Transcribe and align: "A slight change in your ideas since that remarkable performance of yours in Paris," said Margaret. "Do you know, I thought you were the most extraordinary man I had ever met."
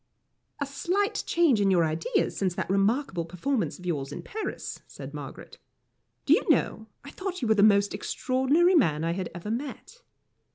"A 0.59 0.65
slight 0.65 1.23
change 1.27 1.61
in 1.61 1.69
your 1.69 1.85
ideas 1.85 2.35
since 2.35 2.55
that 2.55 2.71
remarkable 2.71 3.23
performance 3.23 3.77
of 3.77 3.85
yours 3.85 4.11
in 4.11 4.23
Paris," 4.23 4.79
said 4.87 5.13
Margaret. 5.13 5.59
"Do 6.25 6.33
you 6.33 6.41
know, 6.49 6.87
I 7.03 7.11
thought 7.11 7.43
you 7.43 7.47
were 7.47 7.53
the 7.53 7.61
most 7.61 7.93
extraordinary 7.93 8.73
man 8.73 9.03
I 9.03 9.11
had 9.11 9.29
ever 9.35 9.51
met." 9.51 10.01